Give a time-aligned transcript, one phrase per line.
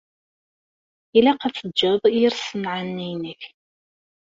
[1.17, 3.41] Ilaq ad teǧǧeḍ yir ṣṣenɛa-nni-inek.